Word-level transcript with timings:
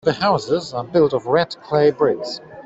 The 0.03 0.13
houses 0.13 0.73
are 0.73 0.83
built 0.83 1.13
of 1.13 1.27
red 1.27 1.55
clay 1.61 1.91
bricks. 1.91 2.41